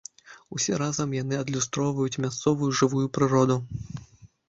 [0.55, 3.63] Усё разам яны адлюстроўваюць мясцовую жывую прыроду.